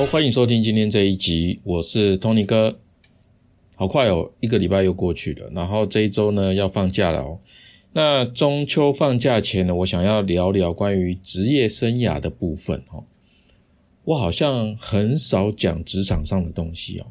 [0.00, 2.80] 好，欢迎收听今天这一集，我是 Tony 哥。
[3.76, 7.38] 好快哦，一个礼拜又过去了，然后这一周呢要放假了哦。
[7.92, 13.04] 那中秋放假前呢，我想要聊聊关于职业生涯的部分哦。
[14.04, 17.06] 我好像很少讲职场上的东西哦。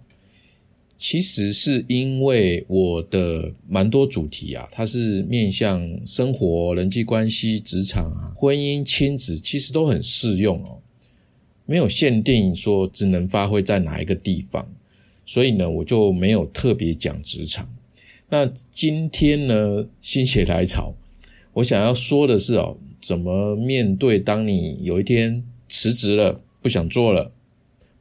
[0.98, 10.80] 其实是因为我的蛮多主题啊，它是面向生活、人际关系、职场啊、婚姻、亲子，其实都很适用哦，
[11.70, 14.68] 没有限定说只能发挥在哪一个地方，
[15.24, 17.70] 所以呢，我就没有特别讲职场。
[18.28, 20.96] 那今天呢，心血来潮，
[21.54, 27.32] 我想要说的是哦，怎么面对当你有一天辞职了，不想做了，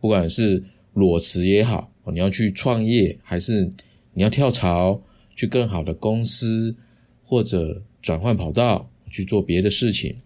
[0.01, 0.65] 不管是
[0.95, 1.93] 裸辞也好。
[2.07, 3.71] 你要去创业，还是
[4.15, 4.99] 你要跳槽
[5.37, 6.75] 去更好的公司，
[7.23, 10.17] 或者转换跑道去做别的事情？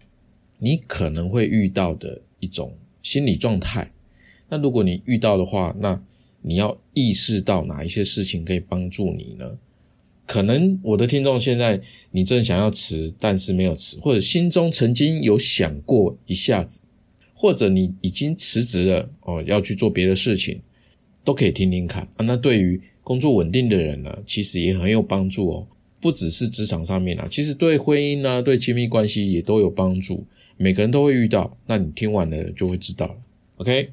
[0.59, 2.73] 你可能会遇到的一种
[3.03, 3.91] 心理状态。
[4.49, 6.01] 那如果你遇到的话，那
[6.41, 9.59] 你要意识到哪一些事情可以帮助你呢？
[10.25, 11.79] 可能我的听众现在
[12.09, 16.81] 你正想要辞，但是没有辞，或者心中曾经有想过一下子，
[17.35, 20.59] 或者你已经辞职了哦，要去做别的事情。
[21.25, 22.25] 都可以听听看啊。
[22.25, 25.67] 那对于工作稳定的人呢，其实也很有帮助哦。
[26.01, 30.25] 不只是职场上面啊，其实对婚姻呢，对亲密关系也都有帮助。
[30.57, 33.15] 每个人都会遇到，那你听完了就会知道了。
[33.57, 33.89] OK，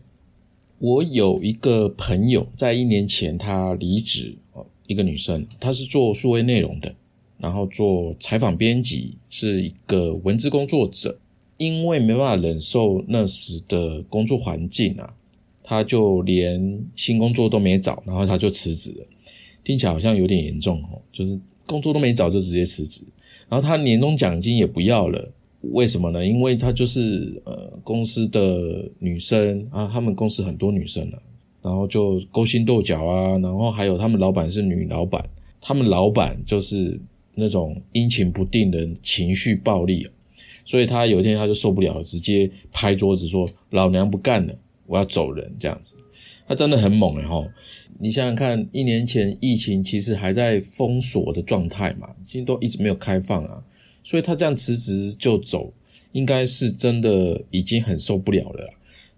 [0.78, 4.36] 我有一个朋友在一年前他离职，
[4.86, 6.94] 一个女生，她是做数位内容的，
[7.38, 11.18] 然后做采访编辑，是一个文字工作者，
[11.56, 15.14] 因为没办法忍受那时的工作环境啊。
[15.62, 19.06] 他就连新工作都没找，然后他就辞职了，
[19.62, 23.02] 听起来好像有点严重哦，就是工作都没找就直接辞职，
[23.48, 25.30] 然后他年终奖金也不要了，
[25.62, 26.24] 为什么呢？
[26.24, 31.18] 因为他就是呃公司的女生啊，他们公司很多女生啊，
[31.62, 35.24] 然后就勾心斗角啊，然后还有他们老板是女老板，
[35.60, 36.98] 他们老板就是
[37.34, 40.08] 那种阴晴不定的情绪暴力，
[40.64, 44.54] 所以他有一天他就受不了了，直接拍桌子说：“老娘不干了。”
[44.86, 45.96] 我要走人，这样子，
[46.48, 47.46] 他真的很猛然后，
[48.00, 53.62] 你想想看，一年前疫情其实还在封锁的状态嘛，其实都一直没有开放啊，
[54.02, 55.72] 所以他这样辞职就走，
[56.12, 58.70] 应该是真的已经很受不了了。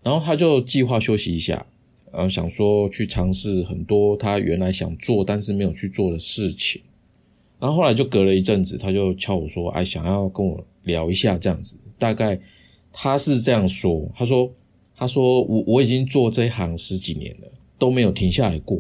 [0.03, 1.67] 然后他就计划休息一下，
[2.13, 6.83] 然后想说去尝试很多他原来想做但是没有去做的事情。
[7.59, 12.41] 然后后来就隔了一阵子，他就敲我说：“哎，想要跟我聊一下这样子。”大概
[12.93, 14.53] 他是这样说，他说。
[14.95, 18.79] 他说：“我我已经做这一行十几年了，都没有停下来过。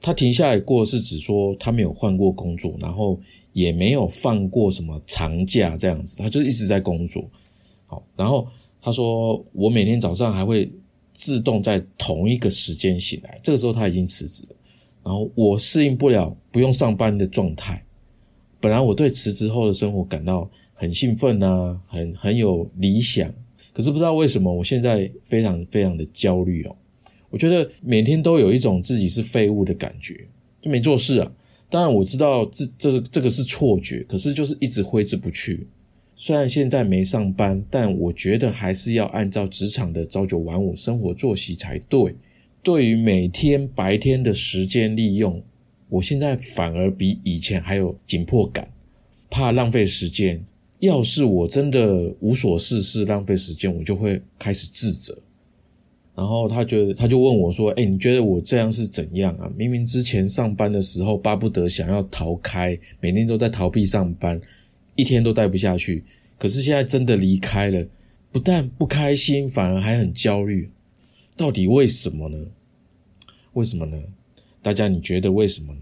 [0.00, 3.20] 他停下来过是指说他没有换过工作，然后
[3.52, 7.28] 也没有放过什么长假这样子，他就一直在工作。
[7.86, 8.46] 好，然后
[8.80, 10.70] 他说我每天早上还会
[11.12, 14.56] 自动在同一个时间醒来，这个时候他已经辞职了。
[15.02, 17.84] 然后我适应不了不用上班的状态。
[18.60, 23.32] 本来我对辞职后的生活感到很兴奋啊，很很有理想。”
[23.72, 26.76] 可是不知道为什么，我现在非常非常的焦虑哦。
[27.30, 30.26] 我觉得每天都有一种自己是废物的感觉，
[30.60, 31.32] 就没做事啊。
[31.70, 35.66] 当然我知道这这这个是错觉，可是就是一直挥之不去。
[36.14, 42.14] 虽然现在没上班，但我觉得还是要按照职场的朝九晚五生活作息才对。
[42.62, 45.42] 对于每天白天的时间利用，
[45.88, 48.70] 我现在反而比以前还有紧迫感，
[49.30, 50.44] 怕浪费时间。
[50.80, 55.16] 要是我真的无所事事、浪费时间，我就会开始自责。
[56.14, 59.50] 然后他觉得，他就问我说：“哎，你觉得我这样是怎样啊？
[59.56, 64.40] 明明之前上班的时候巴不得想要逃开，每天都在逃避上班，
[64.96, 66.04] 一天都待不下去。
[66.38, 67.86] 可是现在真的离开了，
[68.32, 70.70] 不但不开心，反而还很焦虑。
[71.36, 72.38] 到底为什么呢？
[73.54, 73.98] 为什么呢？
[74.62, 75.80] 大家你觉得为什么呢？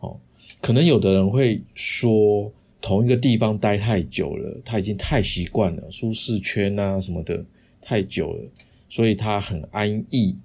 [0.00, 0.16] 哦，
[0.60, 2.52] 可能有的人会说。”
[2.82, 7.44] 同一个地方待太久了，他已经太习惯了舒适圈啊什么的
[7.78, 8.48] 太久了，
[8.90, 10.36] 所以他很安逸。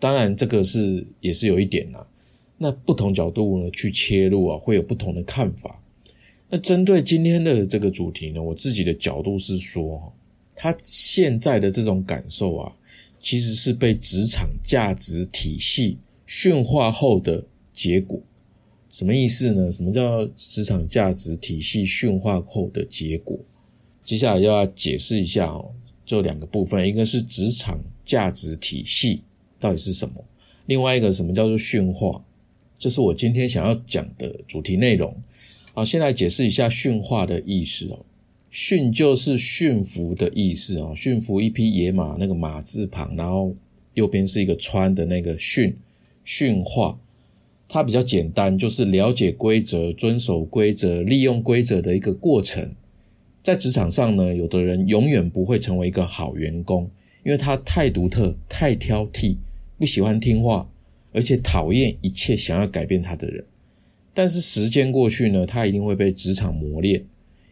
[0.00, 2.04] 当然，这个是也是有一点啦。
[2.58, 5.80] 那不同角度呢去切入啊，会有不同的看法。
[6.48, 10.12] 那针对今天的这个主题呢，我自己的角度是说，
[10.54, 12.76] 他现在的这种感受啊，
[13.18, 18.20] 其实是被职场价值体系驯化后的结果。
[18.88, 19.72] 什么意思呢？
[19.72, 23.38] 什么叫职场价值体系驯化后的结果？
[24.04, 25.72] 接下来要解释一下哦，
[26.04, 29.22] 就两个部分，一个是职场价值体系
[29.58, 30.24] 到底是什么，
[30.66, 32.22] 另外一个什么叫做驯化？
[32.78, 35.16] 这是我今天想要讲的主题内容。
[35.72, 38.04] 好，先来解释一下驯化的意思哦。
[38.50, 43.52] 驯就是驯服的意思哦，驯服一匹野马，那个马字旁，然后
[43.94, 45.76] 右边是一个川的那个驯，
[46.24, 46.96] 驯化，
[47.68, 52.70] 它比较简单，就是了解规则、遵守规则、利用规则的一个过程。
[53.44, 56.90] 在职场上呢，有的人永远不会成为一个好员工，
[57.22, 59.36] 因为他太独特、太挑剔，
[59.76, 60.66] 不喜欢听话，
[61.12, 63.44] 而且讨厌一切想要改变他的人。
[64.14, 67.04] 但是时间过去呢，他一定会被职场磨练，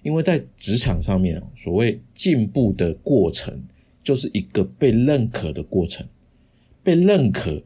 [0.02, 3.62] 因为在职场上面，所谓进步的过程，
[4.02, 6.06] 就是一个被认可的过程。
[6.82, 7.62] 被认可，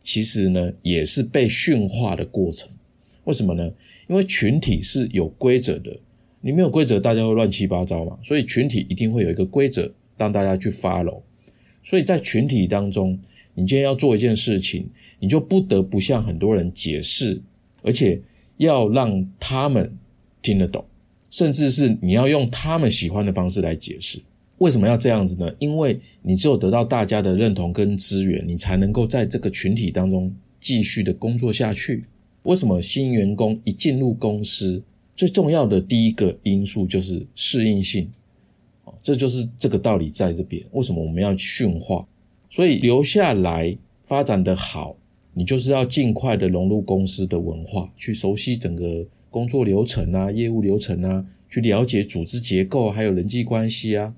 [0.00, 2.68] 其实呢，也是被驯化的过程。
[3.22, 3.72] 为什么呢？
[4.08, 5.96] 因为群体是有规则的，
[6.40, 8.18] 你没有规则，大家会乱七八糟嘛。
[8.22, 11.22] 所以群体一定会有一个规则，让大家去 follow。
[11.82, 13.18] 所以在群体当中，
[13.54, 14.88] 你今天要做一件事情，
[15.18, 17.40] 你就不得不向很多人解释，
[17.82, 18.20] 而且。
[18.60, 19.96] 要让他们
[20.42, 20.84] 听得懂，
[21.30, 24.20] 甚至是你要用他们喜欢的方式来解释。
[24.58, 25.50] 为什么要这样子呢？
[25.58, 32.04] 因为你只有得到大家的认同跟资源，你才能够在这个群体当中继续的工作下去。
[32.42, 34.82] 为什么新员工一进入公司，
[35.20, 38.10] 最重要的第一个因素就是适应性？
[38.84, 40.64] 哦，这就是这个道理在这边。
[40.72, 42.08] 为什么我们要驯化？
[42.48, 44.96] 所以留下来发展的好。
[45.34, 54.14] 你就是要尽快的融入公司的文化，去熟悉整个工作流程啊、业务流程啊，去了解组织结构还有人际关系啊。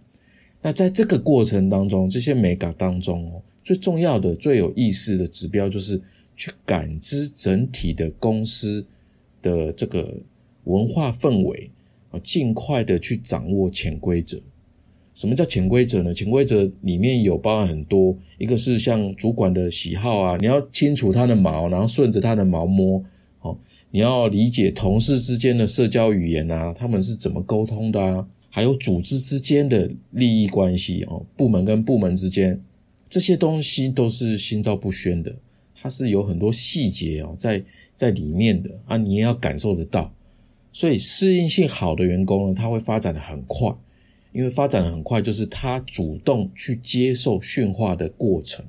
[0.61, 6.01] 那在这个过程当中，这些美感当中哦，最重要的、最有意思的指标就是
[6.37, 8.87] 去感知整体的公司
[9.43, 10.17] 的这个
[10.65, 11.71] 文化氛围
[12.11, 14.41] 啊，尽快的去掌握潜规则。
[15.15, 16.15] 什么叫潜规则呢？
[16.15, 23.05] 潜规则里面有包含很多，一个是像主管的喜好啊，你要清楚他的毛，然后顺着他的毛摸。
[23.43, 23.59] 哦，
[23.91, 28.27] 你要理解同事之间的社交语言啊，他们是怎么沟通的啊？
[28.49, 32.59] 还有组织之间的利益关系哦，部门跟部门之间
[33.11, 35.35] 这些东西都是心照不宣的，
[35.75, 37.63] 它是有很多细节哦，在
[37.95, 40.11] 在里面的啊，你也要感受得到。
[40.73, 43.73] 所以适应性好的员工呢，他会发展的很快。
[44.33, 48.65] 因为发展的很快，就是他主动去接受驯化的过程。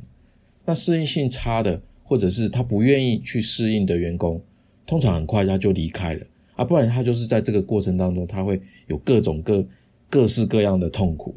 [0.65, 4.41] 那适应性差的，或者是他不愿意去适应的员工，
[4.85, 6.25] 通常很快他就离开了
[6.57, 9.65] 啊，不然他就是在这个过程当中，他会有各种各
[10.09, 11.33] 各式各样的痛苦。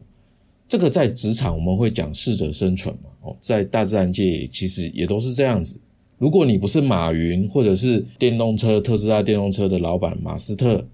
[0.67, 5.79] 这个在职场我们会讲适者生存嘛，哦，在大自然界其实也都是这样子。
[6.19, 10.87] 如果你不是马云，或者是电动车特斯拉电动车的老板马斯特，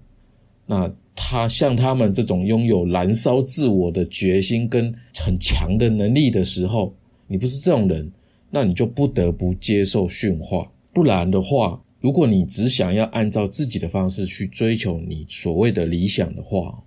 [0.65, 0.93] 那。
[1.15, 6.91] 他像他们这种拥有燃烧自我的决心跟很强的能力的时候，
[7.27, 8.11] 你不是这种人，
[8.49, 10.71] 那你就不得不接受驯化。
[10.91, 16.83] 不然的话，如果你只想要按照自己的方式去追求你所谓的理想的话，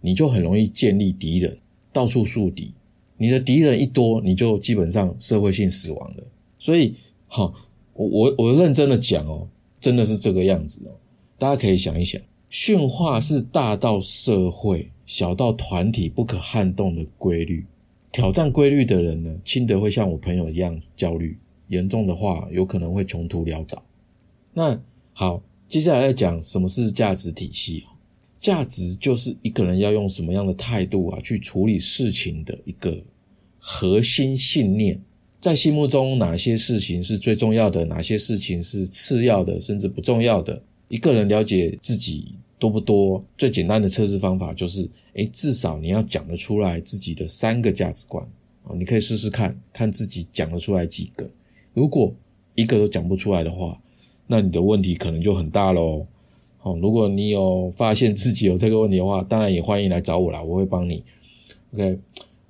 [0.00, 1.56] 你就很容易建立敌人，
[1.92, 2.72] 到处树敌。
[3.16, 6.24] 你的敌人一多，你就基本上社会性死亡了。
[6.58, 6.96] 所以，
[7.28, 7.54] 好，
[7.98, 9.48] 我我我认真的讲哦，
[9.80, 10.94] 真的是这个样子哦。
[11.36, 12.20] 大家可以想一想。
[12.48, 17.66] 驯化是大到社会，小到团体不可撼动的规律。
[18.12, 23.82] 挑战规律的人呢，轻的会像我朋友一样焦虑，严重的话有可能会穷途潦倒。
[24.54, 24.80] 那
[25.12, 27.84] 好，接下来要讲什么是价值体系
[28.40, 32.96] 价值就是一个人要用什么样的态度啊去处理事情的一个
[33.58, 35.00] 核心信念。
[35.40, 40.60] 在心目中，哪些事情是最重要的，哪些事情是次要的，甚至不重要的？
[40.88, 43.24] 一个人了解自己多不多？
[43.36, 48.26] 最简单的测试方法就是，诶，至少你要讲得出来自己的三个价值观
[48.64, 48.74] 啊！
[48.76, 51.30] 你可以试试看看自己讲得出来几个。
[51.72, 52.12] 如果
[52.56, 53.80] 一个都讲不出来的话，
[54.26, 56.04] 那你的问题可能就很大喽。
[56.58, 61.04] 好，如果你有发现自己有这个问题的话，当然也欢迎来找我啦，我会帮你。
[61.74, 61.96] OK，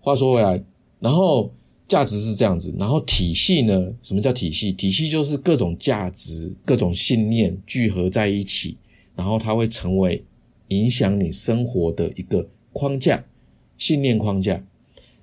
[0.00, 0.62] 话说回来，
[1.00, 1.52] 然后。
[1.88, 3.90] 价值是这样子，然后体系呢？
[4.02, 4.70] 什么叫体系？
[4.70, 8.76] 体系就是各种价值、各种信念聚合在一起，
[9.16, 10.22] 然后它会成为
[10.68, 13.24] 影响你生活的一个框架、
[13.78, 14.62] 信念框架。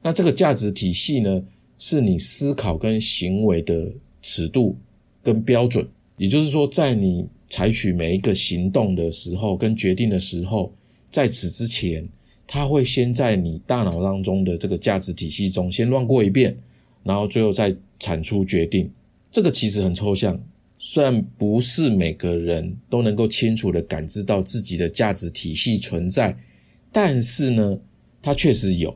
[0.01, 1.43] 那这个价值体系呢，
[1.77, 3.93] 是你思考跟行为的
[4.23, 4.75] 尺度
[5.21, 5.87] 跟标准。
[6.17, 10.73] 也就是说，在你采取每一个行动的时候跟决定的时候，
[11.11, 12.09] 在此之前。
[12.47, 16.55] 它会先在你大脑当中的这个价值体系中先乱过一遍，
[17.03, 18.89] 然后最后再产出决定。
[19.31, 20.39] 这个其实很抽象，
[20.77, 26.37] 虽然不是每个人都能够清楚的感知到自己的价值体系存在，
[26.91, 27.77] 但是呢，
[28.21, 28.95] 它确实有，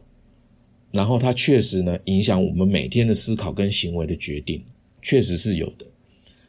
[0.91, 4.63] 然后它确实呢影响我们每天的思考跟行为的决定，
[5.01, 5.85] 确实是有的。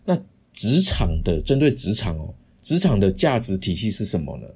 [0.04, 0.16] 那
[0.52, 4.46] 职场的针对职场哦，职场的价值体系是什么呢？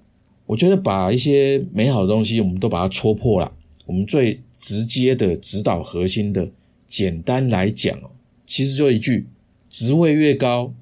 [0.47, 3.53] 我觉得把一些美好的东西，我们都把它戳破了。
[3.87, 6.51] 我们最直接的指导核心的
[6.87, 8.11] 简单来讲哦，
[8.47, 9.27] 其实就一句：
[9.69, 10.73] 职位越高，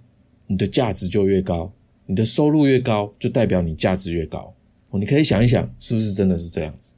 [0.46, 1.72] 你的价值就越高；
[2.06, 4.54] 你的收入越高，就代表你价值越高。
[4.90, 6.92] 哦，你可以想一想，是不是真的是这样子？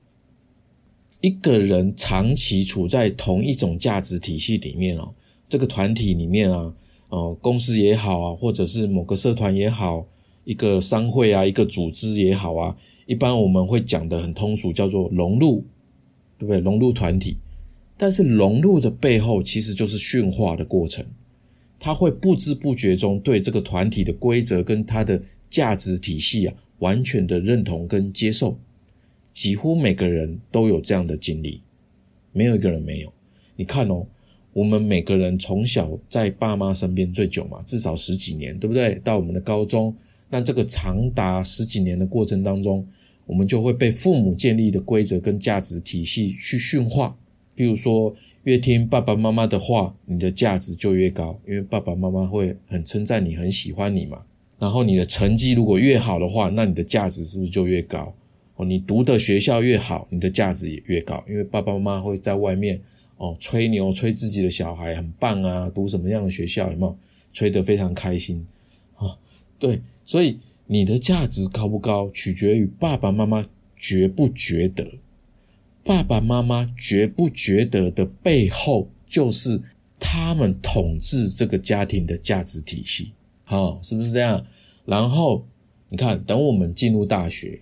[1.20, 5.14] 一个人长期处在同一种价值体系里面哦，
[5.48, 6.74] 这个团体里面啊，
[7.08, 10.06] 哦，公司也好啊，或者是某个社团也好，
[10.44, 15.64] 一个商会啊，一个组织也好啊，一般我们会讲的很通俗，叫做融入，
[16.38, 16.60] 对不对？
[16.60, 17.36] 融入团体。
[17.96, 21.04] 但是融入的背后其实就是驯化的过程，
[21.78, 28.58] 他会不知不觉中对这个团体的规则跟他的价值体系啊，完全的认同跟接受。
[29.32, 31.60] 几乎每个人都有这样的经历，
[32.32, 33.12] 没有一个人没有。
[33.56, 34.06] 你看哦，
[34.52, 39.00] 我们每个人从小在爸妈身边最久嘛，至少十几年，对不对？
[39.02, 39.94] 到我们的高中，
[40.34, 42.84] 那这个长达十几年的过程当中，
[43.24, 47.16] 我们就会被父母建立的规则跟价值体系去驯化。
[47.54, 48.12] 比如说，
[48.42, 54.22] 越听爸爸妈妈的话，你的价值就越高，因为爸爸妈妈会很称赞你，很喜欢你嘛。
[54.58, 58.12] 然后你的成绩如果越好的话，那你的价值是不是就越高？
[58.56, 62.80] 哦，你读的学校越好，你的价值也越高，因为爸爸妈妈会在外面
[63.18, 66.98] 哦吹牛，吹自己的小孩很棒啊，读什么样的学校有没有？
[67.32, 68.44] 吹得非常开心
[68.96, 69.16] 啊。
[69.60, 73.46] 对，所以你的价值高不高，取决于爸爸妈妈
[73.76, 74.86] 觉不觉得。
[75.82, 79.60] 爸爸妈妈觉不觉得的背后，就是
[80.00, 83.12] 他们统治这个家庭的价值体系，
[83.44, 84.42] 好，是不是这样？
[84.86, 85.46] 然后
[85.90, 87.60] 你看，等我们进入大学，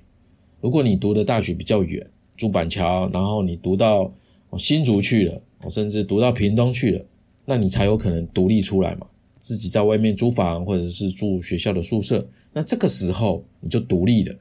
[0.61, 4.12] 如果你读的大学比较远，住板桥，然后你读到
[4.56, 7.04] 新竹去了，甚至读到屏东去了，
[7.44, 9.06] 那你才有可能独立出来嘛，
[9.42, 14.34] 自己在外面租房或者是住学校的宿舍，那这个时候你就独立了。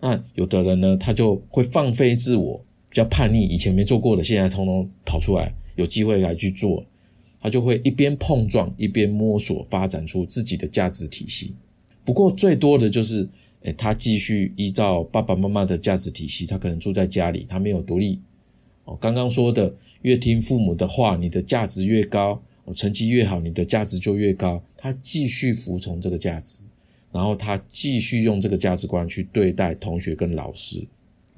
[0.00, 2.62] 那有的人呢，他就会放飞自我。
[2.90, 6.82] 比较叛逆，以前没做过的，现在通通跑出来，有机会来去做，
[7.38, 11.52] 他就会一边碰撞，一边摸索，发展出自己的价值体系。
[12.02, 13.28] 不过最多的就是，
[13.62, 18.18] 哎，他继续依照爸爸妈妈的价值体系，他可能住在家里，他没有独立。
[18.86, 22.42] 哦，刚刚说的，越听父母的话，你的价值越高，
[22.74, 24.62] 成绩越好，你的价值就越高。
[24.76, 26.62] 他继续服从这个价值，
[27.12, 30.86] 然后他继续用这个价值观去对待同学跟老师，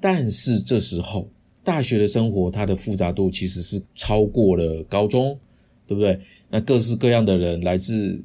[0.01, 1.29] 但是这时候。
[1.63, 5.39] 大学的生活，它的复杂度其实是超过了高中，
[5.87, 6.19] 对不对？
[6.49, 8.19] 那各式各样的人，来自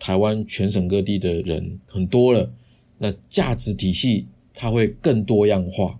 [0.00, 2.52] 台湾全省各地的人很多了，
[2.98, 5.98] 那价值体系它会更多样化，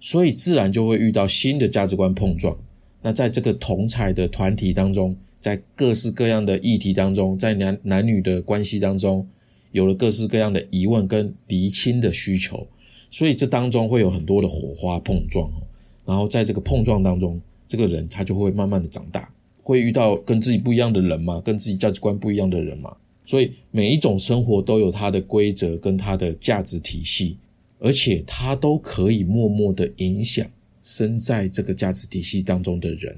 [0.00, 2.56] 所以自然就会遇到新的价值观碰撞。
[3.02, 9.28] 那在这个同彩的团体当中，在各式各样的议题当中，在男男女的关系当中，
[9.72, 12.66] 有了各式各样的疑问跟厘清的需求，
[13.10, 15.60] 所以这当中会有很多的火花碰撞哦。
[16.06, 19.30] 然后在这个碰撞当中，这个人他就会慢慢的长大，
[19.62, 22.96] 会遇到跟自己不一样的人嘛，跟自己价值观不一样的人嘛。
[23.26, 27.36] 所以每一种生活都有它的规则跟它的价值体系，
[27.78, 30.46] 而且它都可以默默的影响
[30.80, 33.14] 身在这个价值体系当中的人，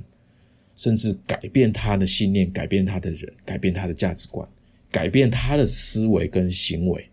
[0.77, 4.47] 甚至改变他的信念，改变他的人，改变他的价值观，
[4.91, 7.09] 改变他的思维跟行为。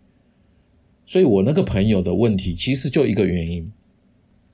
[1.06, 3.70] 所以我那个朋友的问题，其实就一个原因。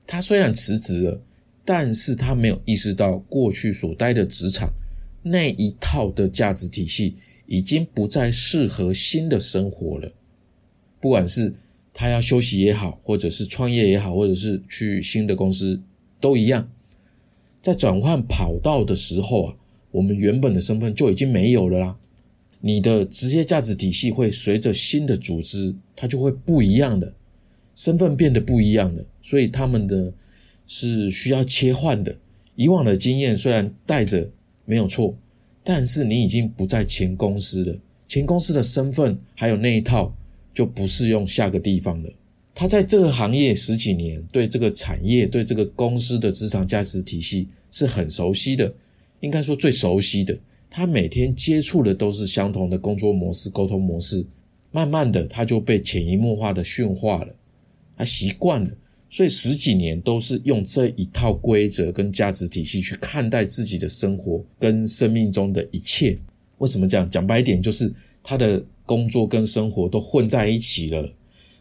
[0.07, 1.21] 他虽然辞职了，
[1.63, 4.73] 但是他没有意识到过去所待的职场
[5.21, 7.15] 那一套的价值体系
[7.45, 10.11] 已经不再适合新的生活了。
[10.99, 11.53] 不管是
[11.93, 15.81] 他要休息也好，或者是创业也好，或者是去新的公司
[16.19, 16.69] 都一样，
[17.61, 19.55] 在转换跑道的时候啊，
[19.91, 21.97] 我们原本的身份就已经没有了啦。
[22.59, 27.13] 你的职业价值体系会随着新的组织，它就会不一样的。
[27.73, 30.13] 身份变得不一样了，所以他们的
[30.67, 32.15] 是需要切换的。
[32.55, 34.29] 以往的经验虽然带着
[34.65, 35.15] 没有错，
[35.63, 40.13] 但是你已经不在前公司了，前公司的身份还有那一套
[40.53, 42.09] 就不适用下个地方了。
[42.61, 48.71] 他在这个行业十几年，对这个产业、对这个公司的职场价值体系是很熟悉的，
[49.21, 50.37] 应该说最熟悉的。
[50.69, 54.23] 他每天接触的都是相同的工作模式、沟通模式，
[54.69, 57.33] 慢慢的他就被潜移默化的驯化了。
[57.97, 58.69] 他习惯了，
[59.09, 66.15] 所以十几年都是用这一套规则跟价值体系去看待自己的生活跟生命中的一切。
[66.59, 67.91] 为什么这样讲白一点，就是
[68.21, 71.11] 他的工作跟生活都混在一起了。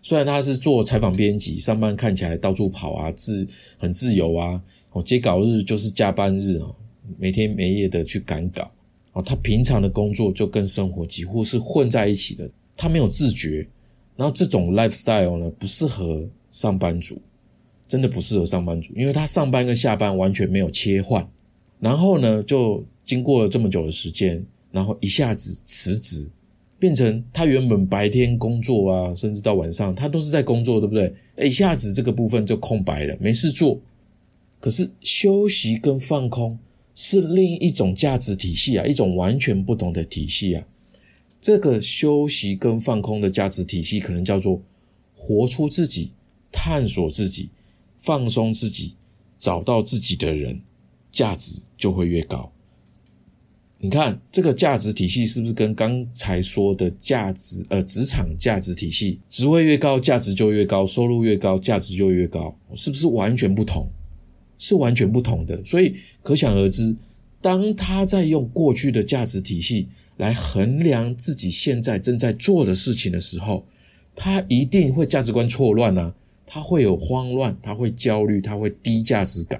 [0.02, 3.46] 虽然他是做采访编辑，上班看起来到处跑啊，自
[3.78, 6.66] 很自由啊，哦，接稿日就是加班日啊，
[7.18, 8.70] 每天每夜的去赶稿
[9.12, 13.66] 哦，他平常的工作就跟生活几乎是混在一起的，他没有自觉。
[14.16, 17.20] 然后这种 lifestyle 呢，不适合上班族，
[17.88, 21.26] 真的不适合上班族，因为他上班跟下班完全没有切换。
[21.78, 26.30] 然后呢，就经过了这么久的时间，然后一下子辞职，
[26.80, 31.14] 变成他原本白天工作啊，甚至到晚上他都是在工作，对不对？
[31.46, 33.78] 一下子这个部分就空白了，没事做。
[34.58, 36.58] 可是休息跟放空
[36.94, 40.66] 是另一种价值体系啊，一种完全不同的体系啊。
[41.40, 44.60] 这个休息跟放空的价值体系，可能叫做
[45.14, 46.12] 活出自己、
[46.50, 47.48] 探索自己、
[47.98, 48.94] 放松自己、
[49.38, 50.60] 找到自己的人，
[51.12, 52.52] 价值就会越高。
[53.80, 63.88] 你看这个价值体系是不是跟刚才说的价值呃职场价值体系，职位越高价值就越高，收入越高价值就越高，是不是完全不同？
[64.58, 65.64] 是完全不同的。
[65.64, 66.94] 所以可想而知，
[67.40, 69.88] 当他在用过去的价值体系。
[70.16, 73.64] 来衡量自己现在正在做的事情的时候，
[74.14, 79.58] 他一定会价值观错乱啊，他会有慌乱，他会焦虑，他会低价值感，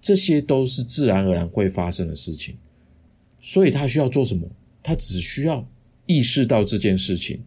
[0.00, 2.54] 这些都是自然而然会发生的事情。
[3.46, 4.44] 所以他需要做什么？
[4.82, 5.64] 他只需要
[6.06, 7.40] 意识到这件事情，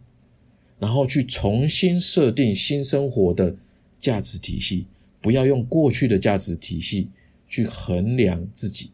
[0.78, 3.54] 然后去重新设定新生活的
[3.98, 4.86] 价值体系，
[5.20, 7.08] 不要用过去的价值体系
[7.46, 8.92] 去衡量自己，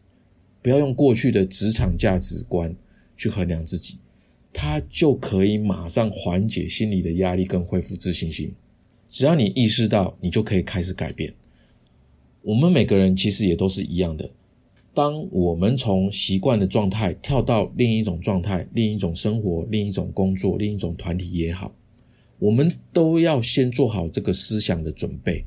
[0.61, 2.75] 不要用过去的职场价值观。
[3.15, 3.97] 去衡量自己，
[4.53, 8.53] 他就可以马上缓解心理的压力，跟恢复自信心。
[9.09, 11.33] 只要你意识到，你就可以开始改变。
[12.43, 14.29] 我们每个人其实也都是一样的。
[14.97, 21.71] 当我们从习惯的状态跳到另一种状态、另一种生活、另一种工作、另一种团体也好，
[22.39, 25.45] 我们都要先做好这个思想的准备。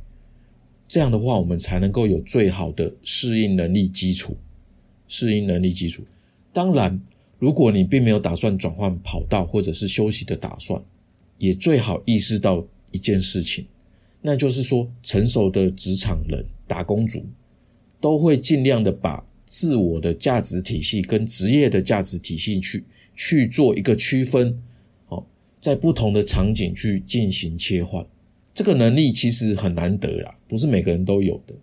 [0.86, 4.36] 这样的话，我们才能够有最好的适应能力基础。
[5.08, 6.04] 适应能力基础，
[6.52, 7.00] 当然。
[7.40, 10.80] 如果你并没有打算转换跑道或者是休息的打算，
[11.38, 13.66] 也最好意识到一件事情，
[14.20, 17.24] 那就是说，成熟的职场人、打工族
[17.98, 22.84] 都会尽量的把自我的价值体系跟职业的价值体系去
[23.16, 24.56] 去做一个区分，
[25.08, 25.26] 哦，
[25.60, 28.06] 在不同的场景去进行切换，
[28.54, 31.54] 这个能力其实很难得啦，不是每个人都有的。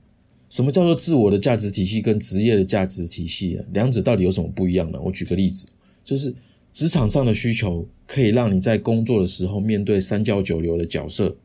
[0.50, 3.66] 什么叫做自我的价值体系跟职业的价值体系啊？
[3.72, 5.00] 两者到底有什么不一样呢？
[5.02, 5.66] 我举个例子，
[6.04, 6.36] 就是
[6.74, 11.38] 职场上的需求可以让你在工作的时候面对三教九流的角色，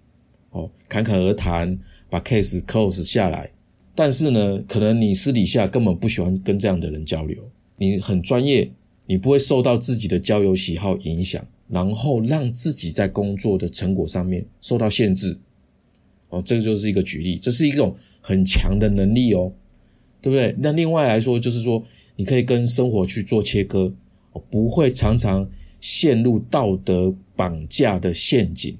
[0.50, 1.78] 哦，侃侃而谈，
[2.11, 3.52] 把 case close 下来。
[3.94, 7.37] 但是呢，可能你私底下根本不喜欢跟这样的人交流，
[7.76, 8.70] 你很专业，
[9.07, 15.38] 你不会受到自己的交友喜好影响，然后让自己在工作的成果上面受到限制。
[16.31, 19.52] 哦，这个就是一个举例，这是一种很强的能力哦，
[20.22, 20.57] 对不对？
[20.61, 21.85] 那另外来说，就是说
[22.16, 23.92] 你可以跟生活去做切割，
[24.33, 25.46] 哦不会常常
[25.83, 28.74] 陷入道德绑架的陷阱。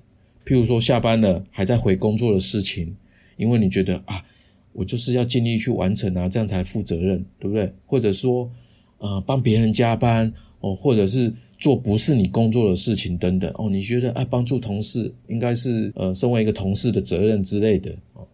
[0.47, 2.97] 譬如说下班了还在回工作的事情，
[3.37, 4.25] 因为你觉得啊，
[4.73, 7.73] 我就是要尽力去完成啊，这样才负责任，对不对？
[7.87, 8.51] 或者说，
[8.99, 11.33] 呃，帮别人加班哦，或者是。
[11.59, 18.27] 做不是你工作的事情等等哦，你觉得啊帮助同事应该是呃身为一个同事的责任之类的哦，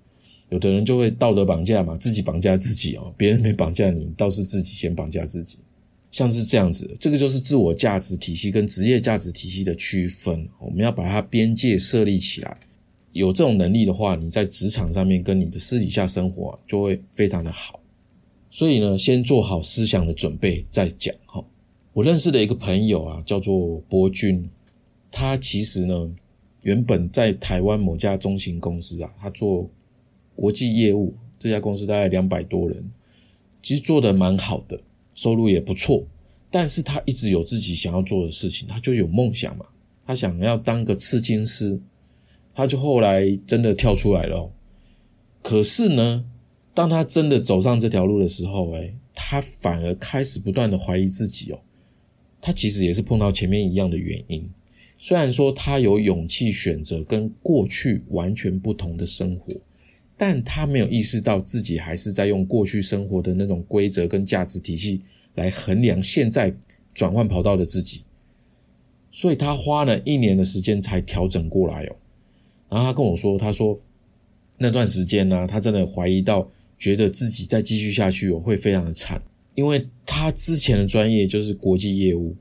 [0.48, 5.59] 有的人就会道德绑架嘛，自己绑架自己哦，别人没绑架你，倒是自己先绑架自己，
[6.11, 12.57] 像是这样子，这个就是自我价值体系跟职业价值体系的区分，我们要把它边界设立起来，
[13.19, 17.81] 有这种能力的话，你在职场上面跟你的私底下生活就会非常的好，
[18.49, 21.45] 所以呢，先做好思想的准备再讲哈。
[21.93, 24.49] 我认识的一个朋友啊，叫做博君，
[25.11, 26.09] 他其实呢，
[26.63, 29.69] 原本在台湾某家中型公司啊，他做
[30.37, 32.89] 国际业务，这家公司大概两百多人，
[33.61, 34.81] 其实做的蛮好的，
[35.17, 36.05] 收入也不错，
[36.53, 39.67] 但是他一直有自己想要做的事情，他就有梦想嘛，
[40.07, 41.81] 他想要当个刺青师，
[42.59, 44.51] 他就后来真的跳出来了，
[45.44, 46.25] 可是呢，
[46.75, 51.61] 当他真的走上这条路的时候，哎，他反而开始不断的怀疑自己哦。
[52.40, 54.51] 他其实也是碰到前面一样的原因，
[54.97, 59.55] 虽然说他有勇气选择跟过去完全不同的生活，
[60.16, 65.03] 但他没有意识到自己还是在用过去生活的那种规则跟价值体系
[65.37, 66.53] 来衡量现在
[66.92, 68.03] 转换跑道的自己，
[69.12, 71.94] 所以他花了一年的时间才调整过来哦。
[72.69, 73.79] 然后他跟我说，他说
[74.57, 79.21] 那段时间呢，他真的怀疑到，觉得自己再继续下去哦会非常的惨。
[79.55, 82.37] 因为他之前的专业就是国际业务，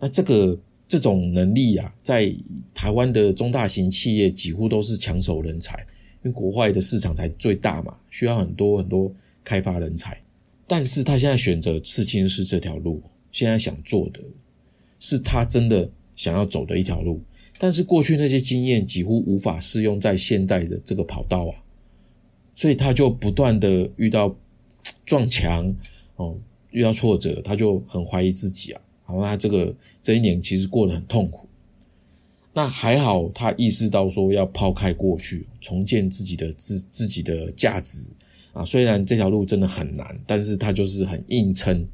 [0.00, 0.58] 那这个
[0.88, 2.34] 这种能力啊，在
[2.72, 5.78] 台湾的中大型企业几乎都是抢手人才，
[6.22, 10.18] 因为国外的市场才最大嘛，需要很多很多开发人才。
[10.66, 14.20] 但是他现在选择刺青师这条路，现在想做的
[14.98, 17.20] 是他真的想要走的一条路，
[17.58, 21.54] 但是过去那些经验几乎无法适用在现在的这个跑道啊，
[22.54, 24.36] 所以他就不断的遇到
[25.04, 25.74] 撞墙
[26.16, 26.36] 哦。
[26.70, 31.46] 遇到挫折，他就很怀疑自己啊，然后他这个这一年其实过得很痛苦。
[32.52, 38.10] 那还好，他意识到说要抛开过去，重建自己的自自己的价值
[38.52, 38.64] 啊。
[38.64, 41.86] 虽然这条路真的很难，但是他就是很硬撑，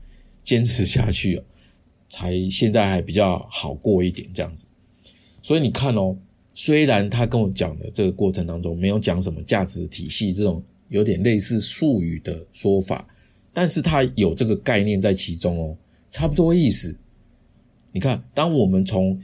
[0.42, 1.42] 坚持下去，
[2.08, 4.66] 才现在还比较好过一点这样子。
[5.42, 6.16] 所以你看哦，
[6.54, 13.06] 虽然他跟我讲的这个过程当中没有讲什么价值体系这种有点类似术语的说法，
[13.52, 15.76] 但是他有这个概念在其中哦，
[16.08, 16.98] 差不多意思。
[17.92, 19.20] 你看，当我们从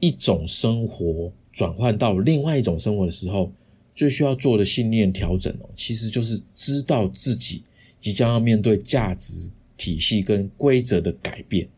[0.00, 3.52] 一种生活转换到另外一种生活的时候，
[3.94, 7.62] 最需要做的信念调整哦，其实就是知道自己
[8.00, 11.68] 即将要面对价值体系跟规则的改变。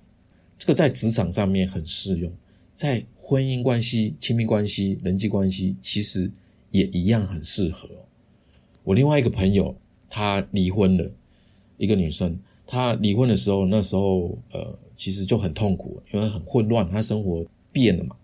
[0.57, 2.33] 这个在职场上面很适用，
[2.73, 6.31] 在婚姻关系、亲密关系、人际关系，其实
[6.71, 7.89] 也一样很适合。
[8.83, 9.75] 我另外一个朋友，
[10.11, 11.11] 她离婚了，
[11.79, 17.45] 一个女生，她离婚的时候，那时候呃，其实就很痛苦，因为很混乱，她生活。
[17.75, 18.15] 变了嘛，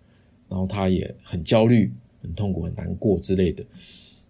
[0.49, 3.67] 然后她也很焦虑、很痛苦、很难过之类的。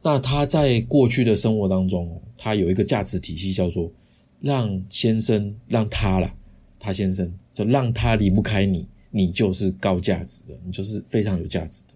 [0.01, 3.93] 那他在过去的生活当中，他有一个价值体系，叫做
[4.41, 6.35] 让先生让他了，
[6.79, 11.94] 他先生就让他离不开你，你就是高价值的，你就是非常有价值的。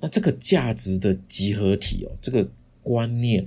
[0.00, 2.48] 那这个价值的集合体哦，这个
[2.82, 3.46] 观念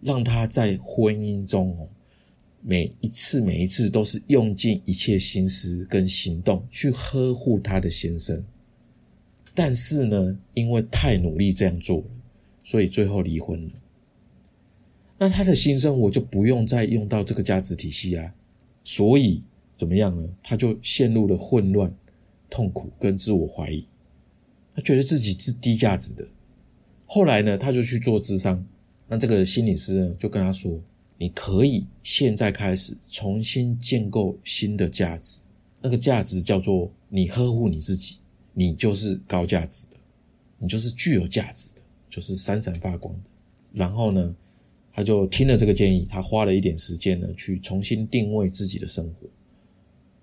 [0.00, 1.88] 让他在婚姻中哦。
[2.60, 8.44] 每一次，每一次都是用尽一切心思跟行动去呵护他的先生，
[9.54, 12.04] 但是呢，因为太努力这样做了，
[12.64, 13.70] 所以最后离婚了。
[15.18, 18.34] 那他的新生活就不用再用到这个价值体系啊，
[18.82, 19.40] 所以
[19.76, 20.28] 怎么样呢？
[20.42, 21.94] 他就陷入了混乱、
[22.50, 23.86] 痛苦跟自我怀疑，
[24.74, 26.26] 他觉得自己是低价值的。
[27.06, 28.64] 后来呢，他就去做智商，
[29.06, 30.80] 那这个心理师呢就跟他说。
[31.20, 35.46] 你可以现在开始重新建构新的价值，
[35.82, 38.18] 那个价值叫做你呵护你自己，
[38.52, 39.96] 你就是高价值的，
[40.58, 43.20] 你就是具有价值的，就是闪闪发光的。
[43.72, 44.32] 然后呢，
[44.92, 49.28] 他就听了这个建议，他花了一点时间呢，去重新定位自己的生活，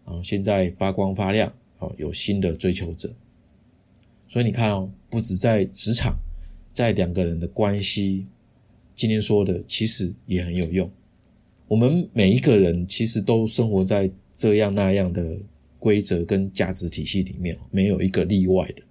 [0.05, 1.53] 然后现在发光发亮，
[1.97, 3.13] 有新的追求者。
[4.27, 6.17] 所以你看哦，不止在职场，
[6.73, 8.25] 在两个人的关系。
[8.95, 10.89] 今天说的其实也很有用。
[11.67, 15.37] 我们每一个人其实都生活在这样那样的
[15.79, 18.81] 规则跟价值体系里面，没有一个例外的。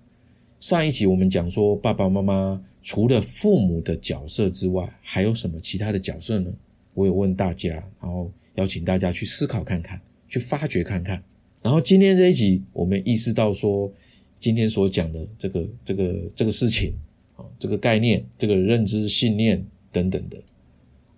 [0.61, 6.53] 上一集我们讲说，爸爸妈妈除了父母的角色之外，还有什么其他的角色呢？
[6.93, 11.23] 我有问大家，然后邀请大家去思考看看，去发掘看看。
[11.64, 13.90] 然后今天这一集，我们意识到说，
[14.38, 16.92] 今天所讲的这个这个这个事情
[17.37, 19.64] 啊，这个概念，这个认知信念。
[19.94, 20.37] 等等的，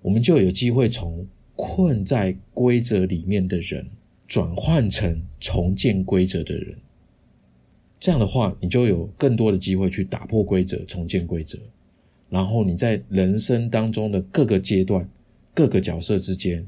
[0.02, 3.88] 我们就有机会从困在规则里面的人
[4.28, 6.76] 转换成重建规则的人。
[7.98, 11.59] 这样的话，你就有更多的机会去打破规则、重建规则。
[12.28, 15.09] 然后你在人生当中的各个阶段、
[15.54, 16.62] 各个角色之间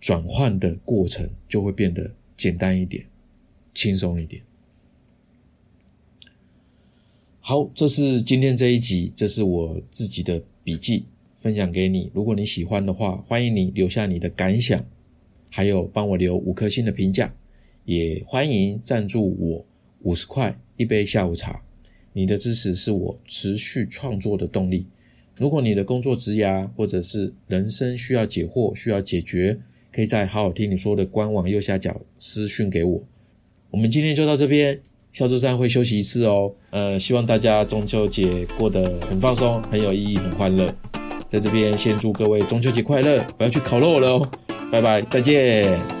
[0.00, 3.04] 转换的过程就会变得简单一点、
[3.74, 4.40] 轻松一点。
[7.40, 11.04] 好，这是今天这一集，这是我自己的笔记。
[11.36, 14.84] 分享给你，如果你喜欢的话，欢迎你留下你的感想，
[15.48, 17.32] 还有帮我留五颗星的评价，
[17.84, 19.64] 也欢迎赞助我
[20.02, 21.62] 五十块一杯下午茶。
[22.12, 24.86] 你的支持是我持续创作的动力。
[25.36, 29.60] 如果你的工作职涯或者是人生需要解惑、需要解决，
[29.98, 33.02] 可以在好好听你说的官网右下角私讯给我。
[33.72, 34.80] 我们今天就到这边，
[35.10, 36.54] 下周三会休息一次哦。
[36.70, 40.72] 呃，希望大家中秋节过得很放松、很有意义、很欢乐。
[41.28, 43.26] 在这边先祝各位中秋节快乐！
[43.40, 44.30] 我要去烤肉了哦，
[44.70, 45.97] 拜拜，再见。